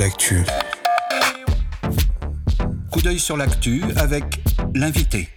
[0.00, 0.42] l'actu.
[2.90, 4.42] Coup d'œil sur l'actu avec
[4.74, 5.28] l'invité.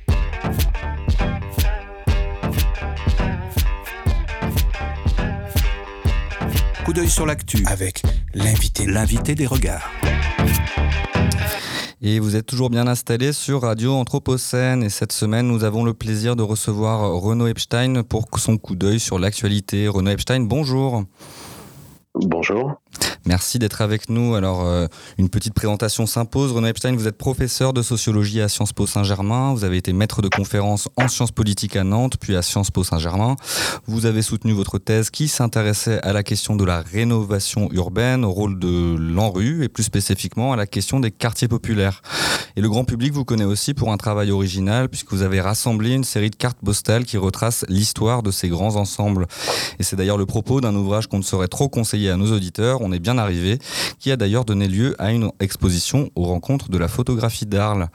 [6.86, 8.04] Coup d'œil sur l'actu avec
[8.34, 8.86] l'invité.
[8.86, 9.92] L'invité des regards.
[12.02, 14.82] Et vous êtes toujours bien installé sur Radio Anthropocène.
[14.82, 19.02] Et cette semaine, nous avons le plaisir de recevoir Renaud Epstein pour son coup d'œil
[19.02, 19.90] sur l'actualité.
[19.90, 21.04] Renaud Epstein, bonjour.
[22.16, 22.80] Bonjour.
[23.26, 24.36] Merci d'être avec nous.
[24.36, 24.88] Alors, euh,
[25.18, 26.52] une petite présentation s'impose.
[26.52, 29.54] Renaud Epstein, vous êtes professeur de sociologie à Sciences Po Saint-Germain.
[29.54, 32.84] Vous avez été maître de conférence en sciences politiques à Nantes, puis à Sciences Po
[32.84, 33.38] Saint-Germain.
[33.88, 38.32] Vous avez soutenu votre thèse qui s'intéressait à la question de la rénovation urbaine, au
[38.32, 42.02] rôle de l'ANRU et plus spécifiquement à la question des quartiers populaires.
[42.58, 45.94] Et le grand public vous connaît aussi pour un travail original, puisque vous avez rassemblé
[45.94, 49.28] une série de cartes postales qui retracent l'histoire de ces grands ensembles.
[49.80, 52.82] Et c'est d'ailleurs le propos d'un ouvrage qu'on ne saurait trop conseiller à nos auditeurs.
[52.82, 53.60] On est bien arrivé,
[54.00, 57.88] qui a d'ailleurs donné lieu à une exposition aux rencontres de la photographie d'Arles.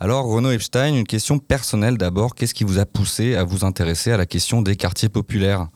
[0.00, 4.12] Alors Renaud Epstein, une question personnelle d'abord, qu'est-ce qui vous a poussé à vous intéresser
[4.12, 5.68] à la question des quartiers populaires?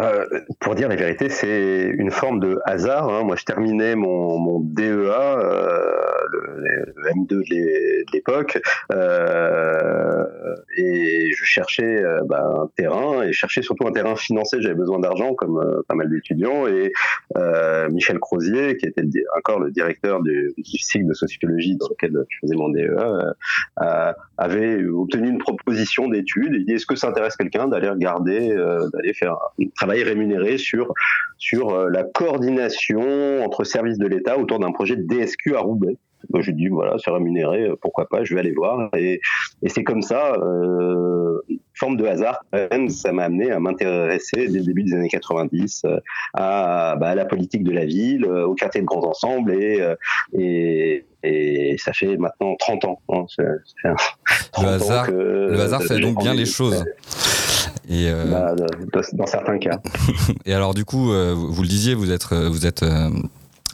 [0.00, 0.26] Euh,
[0.60, 3.08] pour dire la vérité, c'est une forme de hasard.
[3.08, 3.24] Hein.
[3.24, 8.60] Moi, je terminais mon, DEA, euh, le, M2 de l'époque,
[8.92, 10.24] euh,
[10.76, 14.58] et je cherchais bah, un terrain, et je cherchais surtout un terrain financé.
[14.60, 16.92] J'avais besoin d'argent, comme pas mal d'étudiants, et
[17.90, 19.04] Michel Crozier, qui était
[19.36, 23.34] encore le directeur du, cycle de sociologie dans lequel je faisais mon DEA,
[24.36, 26.52] avait obtenu une proposition d'étude.
[26.54, 28.54] Il dit est-ce que ça intéresse quelqu'un d'aller regarder,
[28.92, 29.36] d'aller faire
[29.87, 30.92] un travail rémunéré sur,
[31.38, 35.96] sur euh, la coordination entre services de l'État autour d'un projet de DSQ à Roubaix.
[36.30, 38.90] Moi, je dis voilà, c'est rémunéré, euh, pourquoi pas, je vais aller voir.
[38.96, 39.20] Et,
[39.62, 41.40] et c'est comme ça, euh,
[41.74, 45.82] forme de hasard, même, ça m'a amené à m'intéresser dès le début des années 90
[45.84, 46.00] euh,
[46.34, 49.80] à, bah, à, la politique de la ville, au quartier de grands ensembles et,
[50.36, 53.00] et, et ça fait maintenant 30 ans.
[53.08, 53.88] Hein, c est,
[54.52, 56.84] 30 le, hasard, que, le hasard fait donc bien les choses.
[57.88, 58.24] Et euh...
[58.26, 58.54] bah,
[59.12, 59.80] dans certains cas.
[60.46, 63.10] et alors du coup, euh, vous le disiez, vous êtes, vous êtes euh,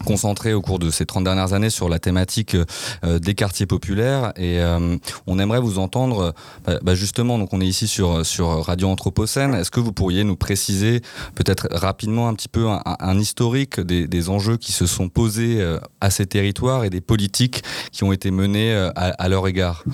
[0.04, 2.56] concentré au cours de ces 30 dernières années sur la thématique
[3.04, 4.32] euh, des quartiers populaires.
[4.36, 6.34] Et euh, on aimerait vous entendre
[6.66, 9.54] bah, bah justement donc on est ici sur sur Radio Anthropocène.
[9.54, 11.00] Est-ce que vous pourriez nous préciser
[11.34, 15.60] peut-être rapidement un petit peu un, un historique des, des, enjeux qui se sont posés
[15.60, 19.84] euh, à ces territoires et des politiques qui ont été menées à, à leur égard?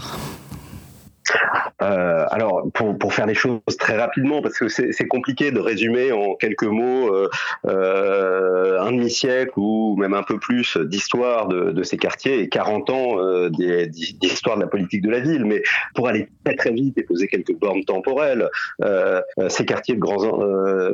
[1.83, 6.13] Euh, alors, pour, pour, faire les choses très rapidement, parce que c'est compliqué de résumer
[6.13, 7.29] en quelques mots euh,
[7.67, 12.91] euh, un demi-siècle ou même un peu plus d'histoire de, de, ces quartiers et 40
[12.91, 15.45] ans euh, d'histoire de la politique de la ville.
[15.45, 15.63] Mais
[15.95, 18.49] pour aller très très vite et poser quelques bornes temporelles,
[18.83, 20.21] euh, ces quartiers de grands...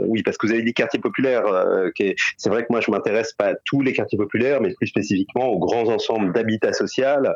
[0.07, 1.45] oui, parce que vous avez dit quartiers populaires,
[2.37, 5.49] c'est vrai que moi je m'intéresse pas à tous les quartiers populaires, mais plus spécifiquement
[5.49, 7.35] aux grands ensembles d'habitat social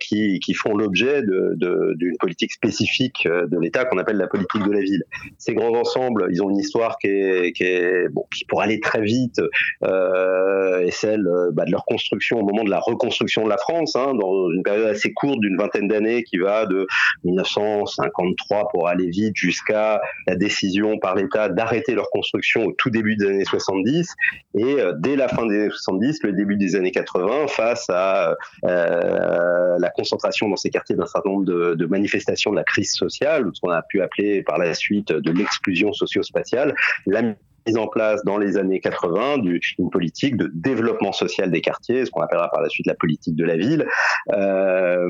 [0.00, 4.72] qui, qui font l'objet d'une politique spécifique euh, de l'État qu'on appelle la politique de
[4.72, 5.04] la ville.
[5.38, 8.08] Ces grands ensembles, ils ont une histoire qui est,
[8.48, 9.40] pour aller très vite
[9.84, 13.58] euh, est celle euh, bah, de leur construction au moment de la reconstruction de la
[13.58, 16.86] France, hein, dans une période assez courte d'une vingtaine d'années qui va de
[17.24, 23.16] 1953 pour aller vite jusqu'à la décision par l'État d'arrêter leur construction au tout début
[23.16, 24.14] des années 70
[24.54, 28.34] et euh, dès la fin des années 70, le début des années 80, face à
[28.62, 33.60] la concentration dans ces quartiers d'un certain nombre de manifestations de la crise sociale, ce
[33.60, 36.74] qu'on a pu appeler par la suite de l'exclusion socio-spatiale,
[37.06, 37.22] la
[37.66, 42.10] mise en place dans les années 80 d'une politique de développement social des quartiers, ce
[42.10, 43.86] qu'on appellera par la suite la politique de la ville,
[44.32, 45.06] euh,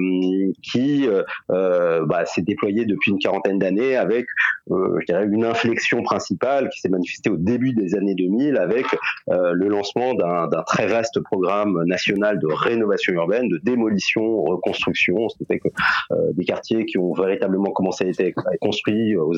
[0.62, 4.26] qui euh, bah, s'est déployée depuis une quarantaine d'années avec,
[4.70, 8.86] euh, je dirais, une inflexion principale qui s'est manifestée au début des années 2000 avec
[9.30, 15.38] euh, le lancement d'un très vaste programme national de rénovation urbaine, de démolition, reconstruction, ce
[15.38, 15.68] qui fait que
[16.12, 19.36] euh, des quartiers qui ont véritablement commencé à être construits aux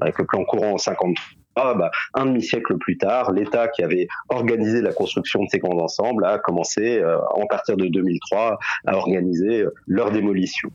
[0.00, 4.08] avec le plan courant en 53 ah, bah, un demi-siècle plus tard, l'État qui avait
[4.28, 8.96] organisé la construction de ces grands ensembles a commencé, euh, en partir de 2003, à
[8.96, 10.70] organiser euh, leur démolition.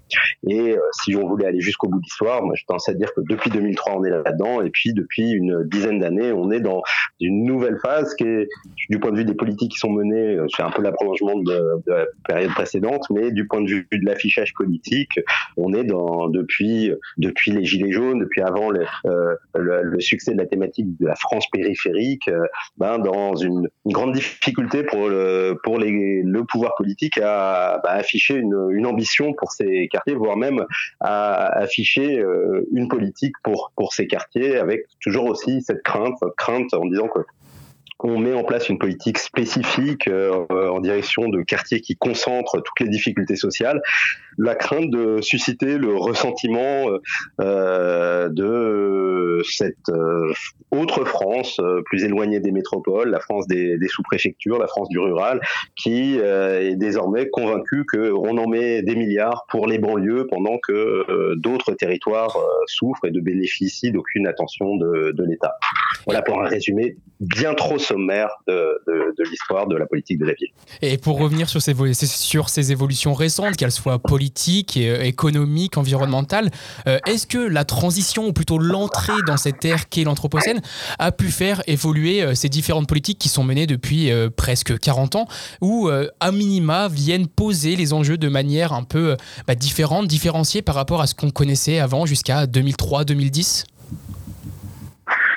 [0.48, 3.14] Et euh, si on voulait aller jusqu'au bout de l'histoire, moi je pense à dire
[3.14, 6.82] que depuis 2003 on est là-dedans, et puis depuis une dizaine d'années on est dans
[7.20, 8.48] une nouvelle phase qui est,
[8.90, 11.92] du point de vue des politiques qui sont menées, c'est un peu l'approlongement de, de,
[11.92, 15.20] la période précédente, mais du point de vue de l'affichage politique,
[15.58, 18.86] on est dans depuis depuis les gilets jaunes, depuis avant le,
[19.56, 22.46] le, le succès de la thématique de la France périphérique, euh,
[22.78, 28.36] ben, dans une, grande difficulté pour le, pour les, le pouvoir politique à bah, afficher
[28.36, 30.66] une, ambition pour ces quartiers, voire même
[31.00, 36.74] à afficher euh, une politique pour, pour ces quartiers, avec toujours aussi cette crainte, crainte
[36.74, 37.20] en disant que
[38.02, 42.80] on met en place une politique spécifique euh, en direction de quartiers qui concentrent toutes
[42.80, 43.82] les difficultés sociales,
[44.40, 46.88] la crainte de susciter le ressentiment
[47.42, 50.32] euh, de cette euh,
[50.72, 55.42] autre France plus éloignée des métropoles, la France des, sous-préfectures, la France du rural,
[55.76, 61.74] qui est désormais convaincue qu'on en met des milliards pour les banlieues pendant que d'autres
[61.74, 62.38] territoires
[62.68, 65.56] souffrent et ne bénéficient d'aucune attention de, de l'État.
[66.06, 70.50] Voilà pour un résumé bien trop sommaire de, l'histoire de la politique de la ville.
[70.82, 71.74] Et pour revenir sur ces,
[72.06, 74.29] sur ces évolutions récentes, qu'elles soient politiques,
[74.78, 76.50] euh, économiques, environnementales,
[76.88, 80.62] euh, est-ce que la transition, ou plutôt l'entrée dans cette ère qu'est l'Anthropocène,
[81.00, 85.28] a pu faire évoluer euh, ces différentes politiques qui sont menées depuis presque 40 ans,
[85.62, 85.90] ou
[86.20, 89.16] à minima viennent poser les enjeux de manière un peu
[89.48, 93.66] bah, différente, différenciée par rapport à ce qu'on connaissait avant jusqu'à 2003-2010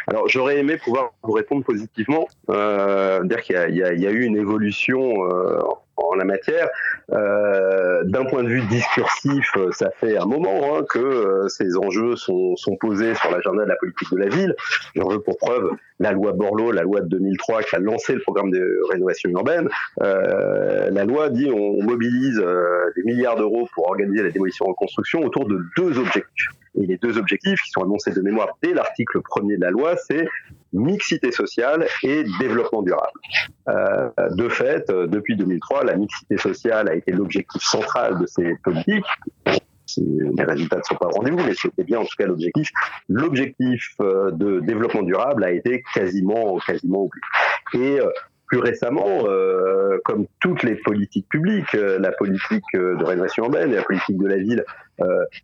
[0.09, 5.15] alors j'aurais aimé pouvoir vous répondre positivement, dire qu'il y, a eu une évolution
[6.10, 6.69] en la matière.
[7.12, 12.16] Euh, D'un point de vue discursif, ça fait un moment hein, que euh, ces enjeux
[12.16, 14.54] sont, posés sur l'agenda de la politique de la ville.
[14.94, 15.70] J'en veux pour preuve
[16.02, 19.69] la loi Borloo, la loi de 2003 qui a lancé le programme de rénovation urbaine.
[20.02, 24.75] Euh, la loi dit on, mobilise euh, des milliards d'euros pour organiser la démolition en
[24.75, 26.49] construction autour de deux objectifs.
[26.81, 29.96] Et les deux objectifs qui sont annoncés de mémoire dès l'article premier de la loi,
[29.96, 30.26] c'est
[30.73, 33.21] mixité sociale et développement durable.
[33.69, 38.57] Euh, de fait, euh, depuis 2003, la mixité sociale a été l'objectif central de ces
[38.65, 39.05] politiques.
[39.99, 42.71] Les résultats ne sont pas au rendez-vous, mais c'était bien en tout cas l'objectif.
[43.09, 47.23] L'objectif euh, de développement durable a été quasiment, quasiment oublié.
[47.75, 48.01] Et
[48.52, 53.72] plus récemment, euh, comme toutes les politiques publiques, euh, la politique euh, de rénovation urbaine
[53.72, 54.62] et la politique de la ville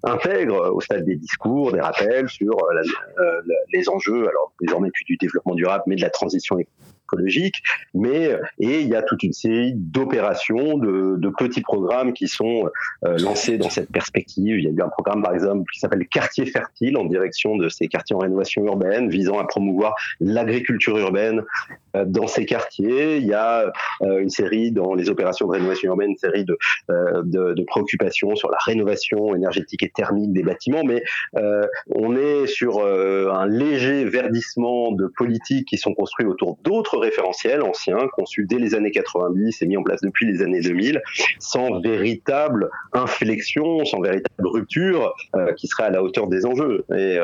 [0.05, 2.55] intègrent au stade des discours, des rappels sur
[3.73, 7.57] les enjeux, alors désormais plus du développement durable, mais de la transition écologique,
[7.93, 12.71] mais et il y a toute une série d'opérations, de, de, petits programmes qui sont
[13.03, 14.61] lancés dans cette perspective.
[14.61, 17.69] Il y a eu un programme par exemple qui s'appelle Quartier fertile en direction de
[17.69, 21.43] ces quartiers en rénovation urbaine, visant à promouvoir l'agriculture urbaine
[21.95, 23.17] dans ces quartiers.
[23.17, 26.59] Il y a euh, une série dans les opérations de rénovation urbaine, une série de,
[26.89, 31.03] de, de préoccupations sur la rénovation énergétique et thermique des bâtiments, mais
[31.91, 37.97] on est sur un léger verdissement de politiques qui sont construits autour d'autres référentiel ancien,
[38.13, 41.03] conçu dès les années 90 et mis en place depuis les années 2000,
[41.39, 46.85] sans véritable inflexion, sans véritable rupture euh, qui serait à la hauteur des enjeux.
[46.95, 47.19] Et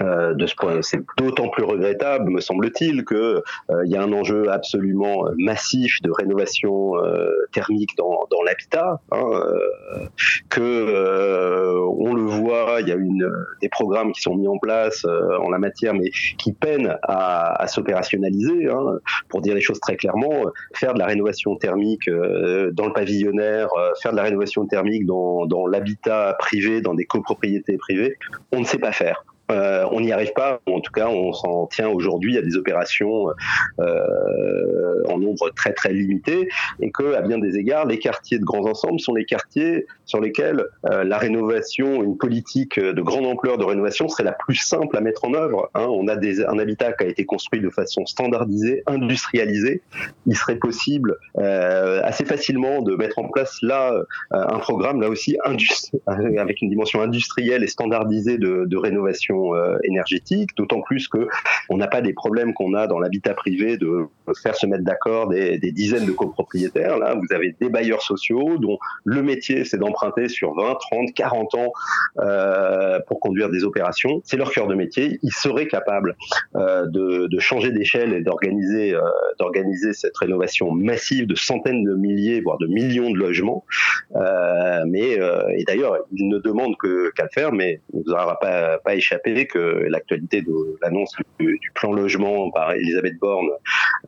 [0.00, 3.42] euh, euh, de ce point, c'est d'autant plus regrettable, me semble-t-il, que
[3.84, 6.92] il y a un enjeu absolument massif de rénovation
[7.52, 9.42] thermique dans, dans l'habitat, hein,
[10.48, 15.04] que on le voit, il y a une des programmes qui sont mis en place
[15.04, 18.68] en la matière, mais qui peinent à, à s'opérationnaliser.
[18.68, 20.44] Hein, pour dire les choses très clairement,
[20.74, 25.06] faire de la rénovation thermique euh, dans le pavillonnaire, euh, faire de la rénovation thermique
[25.06, 28.16] dans, dans l'habitat privé, dans des copropriétés privées,
[28.52, 29.24] on ne sait pas faire.
[29.50, 30.60] Euh, on n'y arrive pas.
[30.66, 33.28] En tout cas, on s'en tient aujourd'hui à des opérations
[33.78, 36.48] euh, en nombre très très limité,
[36.80, 40.20] et que, à bien des égards, les quartiers de grands ensembles sont les quartiers sur
[40.20, 44.96] lesquels euh, la rénovation, une politique de grande ampleur de rénovation serait la plus simple
[44.96, 45.70] à mettre en œuvre.
[45.74, 45.86] Hein.
[45.88, 49.82] On a des, un habitat qui a été construit de façon standardisée, industrialisée.
[50.26, 53.94] Il serait possible assez facilement de mettre en place là
[54.30, 55.36] un programme là aussi
[56.06, 61.28] avec une dimension industrielle et standardisée de rénovation euh, énergétique, d'autant plus que
[61.68, 64.06] on n'a pas des problèmes qu'on a dans l'habitat privé de
[64.42, 66.98] faire se mettre d'accord des, dizaines de copropriétaires.
[66.98, 71.54] Là, vous avez des bailleurs sociaux dont le métier c'est d'emprunter sur 20, 30, 40
[71.54, 71.72] ans
[72.18, 74.20] euh, pour conduire des opérations.
[74.24, 75.18] C'est leur cœur de métier.
[75.22, 76.16] Ils seraient capables
[76.54, 78.94] euh, de, changer d'échelle et d'organiser
[79.38, 83.64] d'organiser cette rénovation massive de centaines de milliers, voire de millions de logements.
[84.86, 85.18] mais
[85.56, 89.86] et d'ailleurs, ils ne demandent qu'à le faire, mais vous aura pas, pas échappé que
[89.88, 93.48] l'actualité de l'annonce du, plan logement par Elisabeth Borne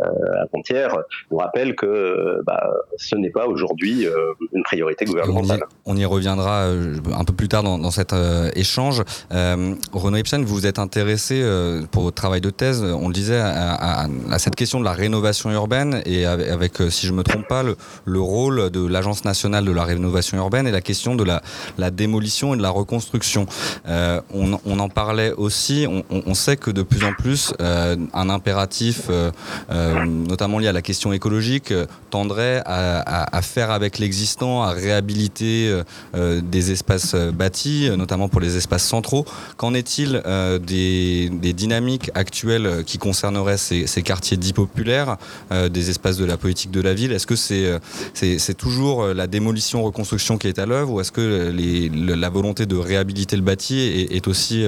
[0.00, 0.04] euh,
[0.42, 0.96] avant-hier
[1.30, 5.60] nous rappelle que bah, ce n'est pas aujourd'hui euh, une priorité gouvernementale.
[5.84, 8.14] On y, reviendra euh, un peu plus tard dans, cet
[8.54, 9.02] échange.
[9.30, 11.42] Renaud Epstein, vous vous êtes intéressé
[11.90, 14.06] pour votre travail de thèse, on le disait, à,
[14.38, 18.20] cette question de la rénovation urbaine et avec, si je ne me trompe pas, le,
[18.20, 21.42] rôle de l'Agence nationale de la rénovation urbaine et la question de la,
[21.76, 23.46] la démolition et de la reconstruction.
[23.86, 28.28] on, on en parle parlait aussi, on, sait que de plus en plus, euh, un
[28.28, 29.30] impératif, euh,
[29.70, 31.72] euh, notamment lié à la question écologique
[32.10, 35.82] tendrait à, faire avec l'existant, à réhabiliter
[36.14, 39.24] des espaces bâtis, notamment pour les espaces centraux.
[39.56, 40.22] Qu'en est-il
[40.66, 45.16] des, dynamiques actuelles qui concerneraient ces, quartiers dits populaires,
[45.50, 47.12] des espaces de la politique de la ville?
[47.12, 52.30] Est-ce que c'est toujours la démolition, reconstruction qui est à l'œuvre ou est-ce que la
[52.30, 54.64] volonté de réhabiliter le bâti est, aussi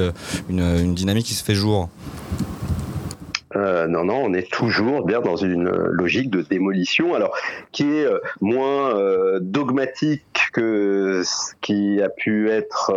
[0.48, 1.88] une dynamique qui se fait jour.
[3.56, 7.36] Euh, non, non, on est toujours dans une logique de démolition, alors
[7.72, 10.22] qui est euh, moins euh, dogmatique
[10.52, 12.92] que ce qui a pu être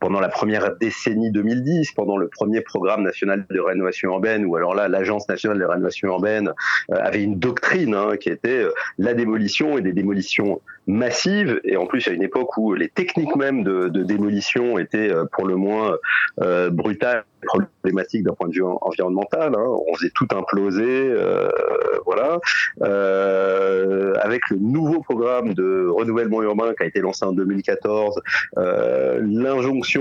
[0.00, 4.74] pendant la première décennie 2010, pendant le premier programme national de rénovation urbaine, ou alors
[4.74, 6.52] là, l'Agence nationale de rénovation urbaine
[6.90, 8.66] avait une doctrine hein, qui était
[8.98, 13.36] la démolition et des démolitions massives, et en plus à une époque où les techniques
[13.36, 15.96] même de, démolition étaient pour le moins
[16.70, 19.54] brutales problématique d'un point de vue environnemental.
[19.54, 19.76] Hein.
[19.88, 21.48] On faisait tout imploser, euh,
[22.04, 22.40] voilà.
[22.82, 28.20] Euh, avec le nouveau programme de renouvellement urbain qui a été lancé en 2014,
[28.58, 29.20] euh,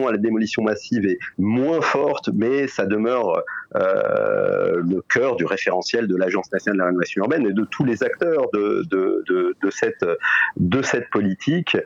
[0.07, 3.43] à la démolition massive est moins forte, mais ça demeure
[3.75, 8.03] le cœur du référentiel de l'Agence nationale de la rénovation urbaine et de tous les
[8.03, 9.23] acteurs de, de,
[9.61, 10.05] de, cette,
[10.57, 11.77] de cette politique.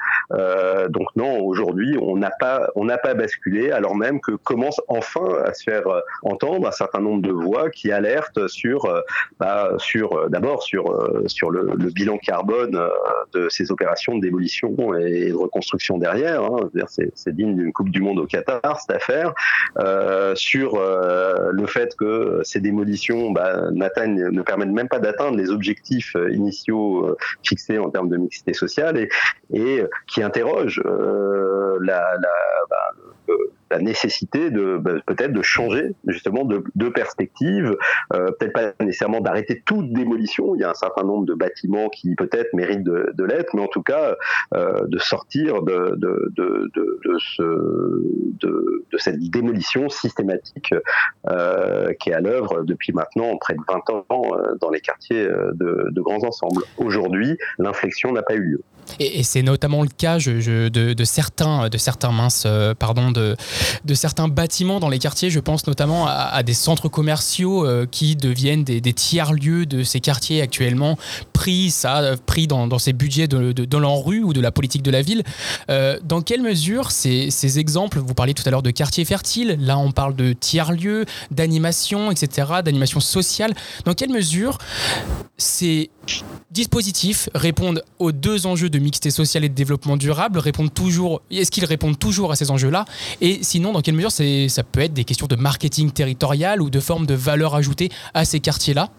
[0.89, 2.70] donc non, aujourd'hui, on n'a pas,
[3.03, 7.22] pas basculé, alors même que commence enfin à se faire euh, entendre un certain nombre
[7.22, 9.01] de voix qui alertent sur, euh,
[9.39, 10.86] bah, sur euh, d'abord sur,
[11.27, 12.79] sur le, bilan carbone
[13.34, 16.44] de ces opérations de démolition et de reconstruction derrière.
[16.44, 16.70] Hein.
[16.88, 19.34] C'est digne d'une Coupe du Monde au Qatar, cette affaire.
[20.36, 27.15] sur le fait que ces démolitions bah, ne permettent même pas d'atteindre les objectifs initiaux
[27.43, 29.07] fixés en termes de mixité sociale
[29.53, 32.34] et, qui interrogent la, la
[32.69, 32.87] bah,
[33.77, 37.77] la nécessité de bah, peut-être de changer justement de, perspective,
[38.13, 40.55] euh, peut-être pas nécessairement d'arrêter toute démolition.
[40.55, 43.67] Il y a un certain nombre de bâtiments qui peut-être méritent de, l'être, mais en
[43.67, 44.15] tout cas
[44.55, 50.74] euh, de sortir de, de, de, de, ce, de, de cette démolition systématique
[51.29, 55.89] euh, qui est à l'œuvre depuis maintenant près de 20 ans dans les quartiers de,
[55.91, 56.63] de grands ensembles.
[56.77, 58.62] Aujourd'hui, l'inflexion n'a pas eu lieu.
[59.00, 63.36] Et, c'est notamment le cas de, de, certains, de certains minces, euh, pardon, de,
[63.86, 65.30] de certains bâtiments dans les quartiers.
[65.30, 70.42] Je pense notamment à, des centres commerciaux euh, qui deviennent des, tiers-lieux de ces quartiers
[70.42, 70.98] actuellement,
[71.34, 75.01] pris, ça, pris dans, ces budgets de, de, l'enrue ou de la politique de la
[75.01, 75.24] ville.
[75.70, 79.58] Euh, dans quelle mesure ces, ces exemples, vous parliez tout à l'heure de quartiers fertiles,
[79.60, 83.54] là on parle de tiers-lieux, d'animation, etc., d'animation sociale,
[83.86, 84.58] dans quelle mesure
[85.38, 85.89] ces
[86.51, 91.51] dispositifs répondent aux deux enjeux de mixité sociale et de développement durable, répondent toujours, est-ce
[91.51, 92.85] qu'ils répondent toujours à ces enjeux-là?
[93.21, 96.79] Et sinon, dans quelle mesure ça peut être des questions de marketing territorial ou de
[96.79, 98.89] forme de valeur ajoutée à ces quartiers-là?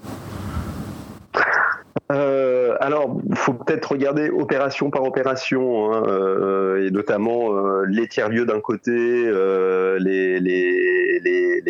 [2.10, 2.47] Euh,
[2.80, 8.46] alors, il faut peut-être regarder opération par opération, hein, euh, et notamment euh, les tiers-lieux
[8.46, 10.38] d'un côté, euh, les,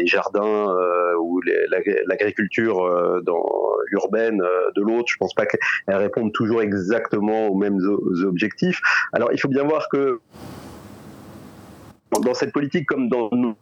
[0.07, 0.75] jardins
[1.21, 1.43] ou
[2.07, 3.21] l'agriculture
[3.93, 4.39] urbaine
[4.75, 5.09] de l'autre.
[5.09, 7.79] Je pense pas qu'elles répondent toujours exactement aux mêmes
[8.25, 8.81] objectifs.
[9.13, 10.19] Alors, il faut bien voir que
[12.25, 13.55] dans cette politique comme dans nos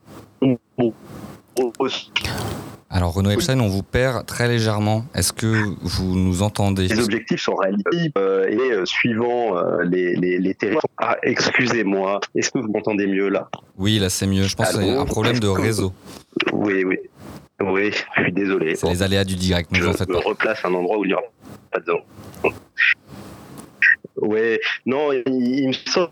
[2.89, 5.05] alors Renaud Epstein, on vous perd très légèrement.
[5.15, 6.87] Est-ce que vous nous entendez?
[6.87, 10.85] Les objectifs sont réalisés euh, et euh, suivant euh, les, les, territoires.
[10.99, 12.21] Ah, excusez-moi.
[12.37, 13.49] Est-ce que vous m'entendez mieux là?
[13.77, 14.45] Oui, là c'est mieux.
[14.45, 15.93] Je pense que c'est un problème de réseau.
[16.53, 16.99] Oui, oui.
[17.61, 18.77] Oui, je suis désolé.
[18.77, 19.69] C'est les aléas du direct.
[19.73, 21.25] je me replace à un endroit où il n'y aura
[21.73, 21.93] pas de.
[24.19, 26.11] Oui, non, il, il me semble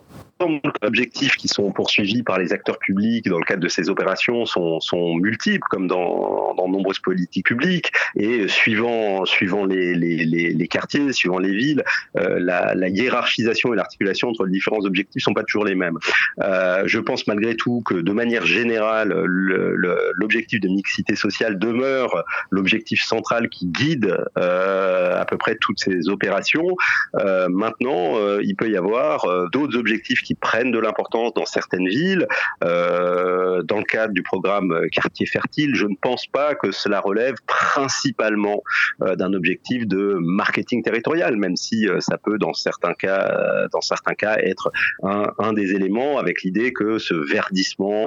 [0.83, 5.15] objectifs qui sont poursuivis par les acteurs publics dans le cadre de ces opérations sont,
[5.17, 7.93] multiples, comme dans, dans nombreuses politiques publiques.
[8.17, 11.85] Et suivant, suivant les, quartiers, suivant les villes,
[12.19, 15.99] euh, la, hiérarchisation et l'articulation entre les différents objectifs sont pas toujours les mêmes.
[16.43, 23.03] Euh, je pense malgré tout que de manière générale, l'objectif de mixité sociale demeure l'objectif
[23.03, 26.77] central qui guide euh, à peu près toutes ces opérations.
[27.17, 31.47] Euh, maintenant, euh, il peut y avoir euh, d'autres objectifs qui prennent de l'importance dans
[31.47, 32.27] certaines villes.
[32.63, 37.37] Euh, dans le cadre du programme Quartier Fertile, je ne pense pas que cela relève
[37.47, 38.63] principalement
[39.03, 43.81] euh, d'un objectif de marketing territorial, même si euh, ça peut dans certains cas, dans
[43.81, 44.71] certains cas, être
[45.03, 48.07] un, des éléments avec l'idée que ce verdissement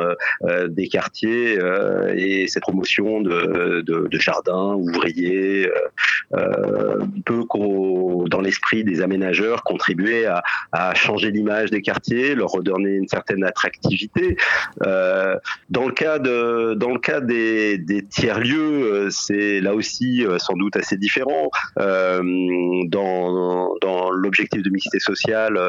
[0.67, 1.57] des quartiers
[2.15, 5.69] et cette promotion de, de, de jardins ouvriers
[7.25, 7.45] peut,
[8.29, 13.43] dans l'esprit des aménageurs, contribuer à, à changer l'image des quartiers, leur redonner une certaine
[13.43, 14.37] attractivité.
[14.85, 15.35] Euh,
[15.69, 20.75] dans le cas de, dans le cas des, tiers lieux, c'est là aussi sans doute
[20.75, 21.49] assez différent.
[21.77, 25.59] dans, dans l'objectif de mixité sociale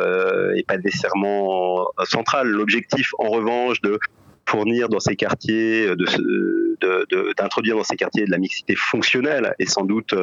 [0.57, 2.49] est pas nécessairement central.
[2.49, 3.99] L'objectif, en revanche, de
[4.49, 5.91] fournir dans ces quartiers,
[7.37, 10.15] d'introduire dans ces quartiers de la mixité fonctionnelle est sans doute,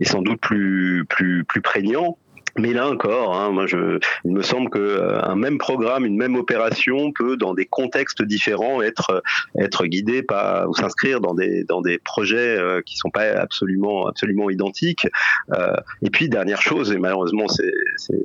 [0.00, 2.18] est sans doute plus, plus, plus prégnant.
[2.56, 6.16] Mais là encore, hein, moi je, il me semble que euh, un même programme, une
[6.16, 9.22] même opération peut, dans des contextes différents, être
[9.58, 14.06] être guidé par ou s'inscrire dans des dans des projets euh, qui sont pas absolument
[14.06, 15.08] absolument identiques.
[15.52, 17.72] Euh, et puis dernière chose, et malheureusement c'est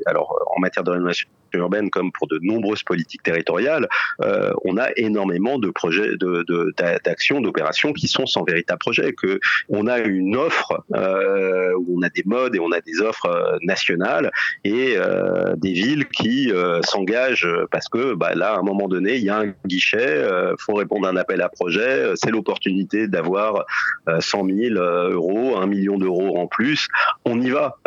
[0.05, 3.87] alors en matière de rénovation urbaine comme pour de nombreuses politiques territoriales,
[4.21, 6.11] euh, on a énormément de projets,
[7.03, 9.13] d'actions, de, d'opérations qui sont sans véritable projet.
[9.13, 13.01] Que on a une offre euh, où on a des modes et on a des
[13.01, 13.57] offres euh,
[14.63, 19.15] et euh, des villes qui euh, s'engagent parce que bah, là, à un moment donné,
[19.15, 23.07] il y a un guichet, euh, faut répondre à un appel à projet, c'est l'opportunité
[23.07, 23.65] d'avoir
[24.19, 26.87] 100 000 euros, 1 million d'euros en plus.
[27.25, 27.77] On y va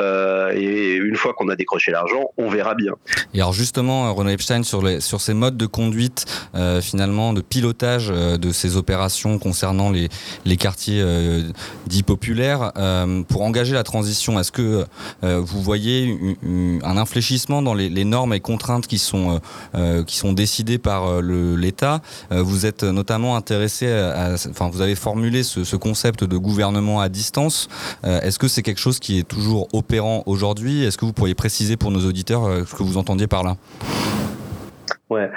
[0.54, 2.94] et une fois qu'on a décroché l'argent, on verra bien.
[3.34, 7.40] Et alors justement, euh, Renaud Epstein, sur, les, ces modes de conduite, euh, finalement, de
[7.40, 10.08] pilotage euh, de ces opérations concernant les,
[10.56, 11.42] quartiers euh,
[11.86, 14.84] dits populaires, euh, pour engager la transition, est-ce que
[15.24, 16.16] euh, vous voyez
[16.82, 19.40] un infléchissement dans les, normes et contraintes qui sont,
[20.06, 22.00] qui sont décidées par l'État
[22.30, 27.08] Vous êtes notamment intéressé, à, enfin, vous avez formulé ce, ce, concept de gouvernement à
[27.08, 27.68] distance.
[28.04, 30.84] est-ce que c'est quelque chose qui est toujours opérant aujourd'hui?
[30.84, 33.56] Est-ce que vous pourriez préciser pour nos auditeurs ce que vous entendiez par là?
[35.10, 35.30] Ouais.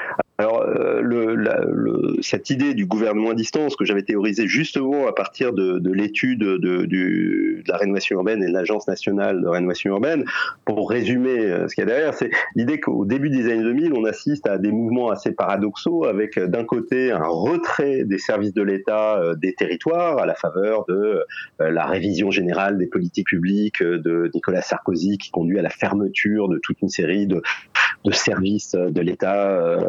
[0.76, 5.54] Euh, le, le, cette idée du gouvernement à distance que j'avais théorisé justement à partir
[5.54, 9.92] de, de l'étude de, de, de, la rénovation urbaine et de l'Agence nationale de rénovation
[9.92, 10.26] urbaine,
[10.66, 13.94] pour résumer euh, ce qu'il y a derrière, c'est l'idée qu'au début des années 2000,
[13.94, 18.54] on assiste à des mouvements assez paradoxaux avec euh, d'un côté un retrait des services
[18.54, 21.24] de l'État des territoires à la faveur de
[21.60, 26.58] la révision générale des politiques publiques de Nicolas Sarkozy qui conduit à la fermeture de
[26.58, 27.42] toute une série de
[28.12, 29.80] services de l'État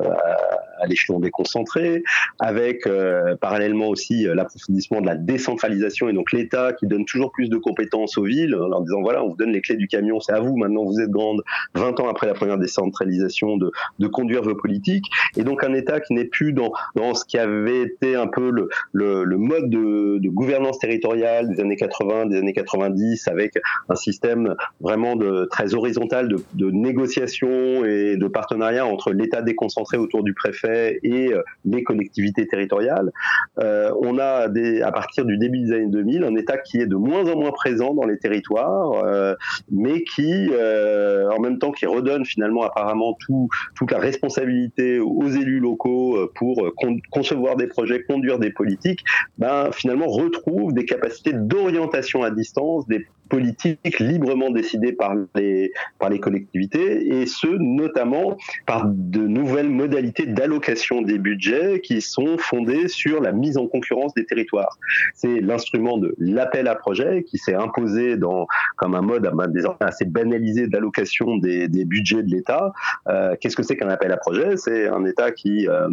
[0.80, 2.02] à l'échelon déconcentré,
[2.38, 7.32] avec euh, parallèlement aussi euh, l'approfondissement de la décentralisation et donc l'État qui donne toujours
[7.32, 9.88] plus de compétences aux villes en leur disant voilà, on vous donne les clés du
[9.88, 11.42] camion, c'est à vous maintenant, vous êtes grande,
[11.74, 13.70] 20 ans après la première décentralisation, de,
[14.08, 15.06] conduire vos politiques.
[15.36, 18.50] Et donc un État qui n'est plus dans, dans ce qui avait été un peu
[18.50, 23.54] le, le, mode de, de, gouvernance territoriale des années 80, des années 90, avec
[23.88, 29.96] un système vraiment de, très horizontal de, de négociation et de partenariat entre l'État déconcentré
[29.96, 33.12] autour du préfet et euh, les collectivités territoriales.
[33.58, 34.48] Euh, on a
[34.82, 37.52] à partir du début des années 2000 un État qui est de moins en moins
[37.52, 39.34] présent dans les territoires, euh,
[39.70, 45.28] mais qui, euh, en même temps, qui redonne finalement apparemment tout, toute la responsabilité aux
[45.28, 49.04] élus locaux euh, pour con concevoir des projets, conduire des politiques,
[49.38, 56.10] ben, finalement retrouve des capacités d'orientation à distance, des politiques librement décidées par les, par
[56.10, 58.36] les collectivités, et ce, notamment
[58.66, 64.14] par de nouvelles modalités d'allocation des budgets qui sont fondées sur la mise en concurrence
[64.14, 64.78] des territoires.
[65.14, 70.04] C'est l'instrument de l'appel à projet qui s'est imposé dans, comme un mode désormais assez
[70.04, 72.72] banalisé d'allocation des, des, budgets de l'État.
[73.08, 74.56] Euh, Qu'est-ce que c'est qu'un appel à projet?
[74.56, 75.88] C'est un État qui euh,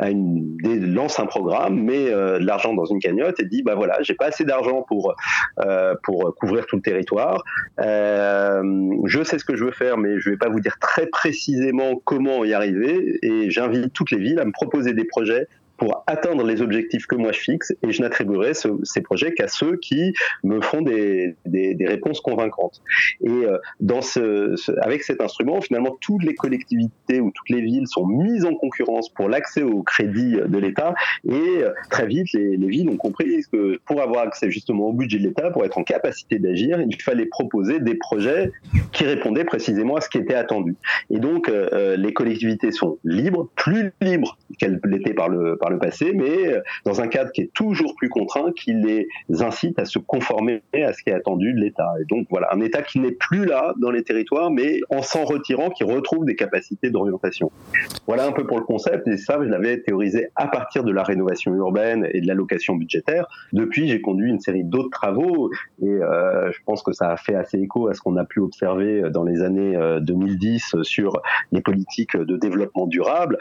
[0.00, 3.98] une, lance un programme, met euh, de l'argent dans une cagnotte et dit bah voilà,
[4.02, 5.14] j'ai pas assez d'argent pour
[5.58, 7.44] euh, pour couvrir tout le territoire.
[7.80, 8.62] Euh,
[9.04, 12.00] je sais ce que je veux faire, mais je vais pas vous dire très précisément
[12.04, 13.18] comment y arriver.
[13.22, 15.46] Et j'invite toutes les villes à me proposer des projets
[15.82, 19.48] pour atteindre les objectifs que moi je fixe et je n'attribuerai ce, ces projets qu'à
[19.48, 20.12] ceux qui
[20.44, 22.80] me font des, des, réponses convaincantes.
[23.20, 27.88] Et euh, dans ce, avec cet instrument, finalement, toutes les collectivités ou toutes les villes
[27.88, 30.94] sont mises en concurrence pour l'accès au crédit de l'État
[31.28, 34.92] et euh, très vite, les, les, villes ont compris que pour avoir accès justement au
[34.92, 38.52] budget de l'État, pour être en capacité d'agir, il fallait proposer des projets
[38.92, 40.76] qui répondaient précisément à ce qui était attendu.
[41.10, 46.12] Et donc, euh, les collectivités sont libres, plus libres qu'elles l'étaient par le, le passé,
[46.14, 49.08] mais euh, dans un cadre qui est toujours plus contraint, qui les
[49.40, 51.92] incite à se conformer à ce qui est attendu de l'État.
[52.00, 55.24] Et donc voilà, un État qui n'est plus là dans les territoires, mais en s'en
[55.24, 57.50] retirant, qui retrouve des capacités d'orientation.
[58.06, 61.02] Voilà un peu pour le concept, et ça, je l'avais théorisé à partir de la
[61.02, 63.26] rénovation urbaine et de l'allocation budgétaire.
[63.52, 65.50] Depuis, j'ai conduit une série d'autres travaux,
[65.82, 68.40] et euh, je pense que ça a fait assez écho à ce qu'on a pu
[68.40, 73.38] observer dans les années 2010 euh, sur les politiques de développement durable,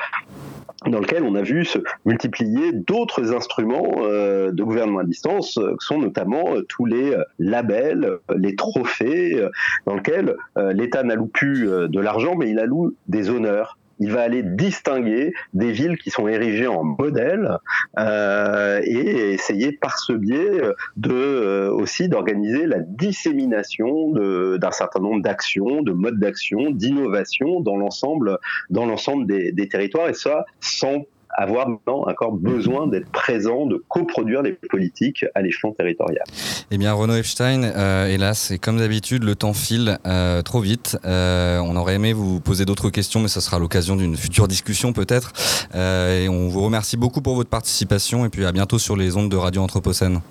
[0.85, 1.79] dans lequel on a vu ce
[2.11, 9.41] multiplier d'autres instruments de gouvernement à distance, qui sont notamment tous les labels, les trophées,
[9.85, 10.35] dans lesquels
[10.73, 13.77] l'État n'alloue plus de l'argent, mais il alloue des honneurs.
[14.01, 17.59] Il va aller distinguer des villes qui sont érigées en modèle
[17.99, 20.59] euh, et essayer par ce biais
[20.97, 24.09] de euh, aussi d'organiser la dissémination
[24.57, 28.39] d'un certain nombre d'actions, de modes d'action, d'innovation dans l'ensemble
[28.71, 34.43] dans l'ensemble des territoires et ça sans avoir maintenant encore besoin d'être présent, de coproduire
[34.43, 36.23] des politiques à l'échelon territorial.
[36.71, 40.97] Eh bien, Renaud Epstein, euh, hélas, et comme d'habitude, le temps file euh, trop vite.
[41.05, 44.93] Euh, on aurait aimé vous poser d'autres questions, mais ce sera l'occasion d'une future discussion
[44.93, 45.33] peut-être.
[45.73, 49.29] et on vous remercie beaucoup pour votre participation, et puis à bientôt sur les ondes
[49.29, 50.21] de Radio Anthropocène.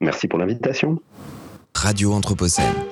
[0.00, 1.00] Merci pour l'invitation.
[1.74, 2.87] Radio Anthropocène.